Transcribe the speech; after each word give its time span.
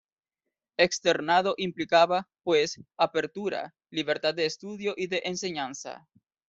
Externado 0.77 1.53
implicaba, 1.59 2.27
pues, 2.41 2.81
apertura, 2.97 3.75
libertad 3.91 4.33
de 4.33 4.47
estudio 4.47 4.95
y 4.97 5.05
de 5.05 5.21
enseñanza. 5.25 6.07